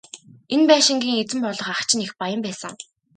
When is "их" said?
2.05-2.11